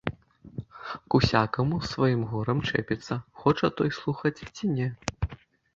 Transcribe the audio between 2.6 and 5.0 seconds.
чэпіцца, хоча той слухаць ці не.